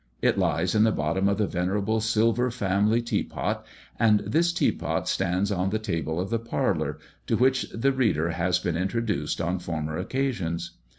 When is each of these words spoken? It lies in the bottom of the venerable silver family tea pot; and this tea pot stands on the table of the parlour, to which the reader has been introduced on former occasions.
It 0.19 0.35
lies 0.39 0.73
in 0.73 0.83
the 0.83 0.91
bottom 0.91 1.29
of 1.29 1.37
the 1.37 1.45
venerable 1.45 1.99
silver 2.01 2.49
family 2.49 3.03
tea 3.03 3.21
pot; 3.21 3.63
and 3.99 4.21
this 4.21 4.51
tea 4.51 4.71
pot 4.71 5.07
stands 5.07 5.51
on 5.51 5.69
the 5.69 5.77
table 5.77 6.19
of 6.19 6.31
the 6.31 6.39
parlour, 6.39 6.97
to 7.27 7.37
which 7.37 7.69
the 7.71 7.91
reader 7.91 8.31
has 8.31 8.57
been 8.57 8.75
introduced 8.75 9.39
on 9.39 9.59
former 9.59 9.99
occasions. 9.99 10.71